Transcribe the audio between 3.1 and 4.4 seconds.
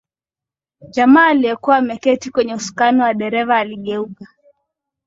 dereva aligeuka